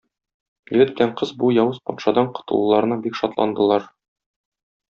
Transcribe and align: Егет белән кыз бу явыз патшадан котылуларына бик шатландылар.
Егет 0.77 0.93
белән 0.95 1.11
кыз 1.19 1.33
бу 1.43 1.51
явыз 1.57 1.77
патшадан 1.89 2.31
котылуларына 2.39 3.01
бик 3.07 3.23
шатландылар. 3.23 3.87